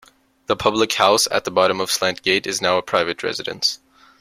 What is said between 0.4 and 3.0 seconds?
The public house, at the bottom of Slant Gate, is now a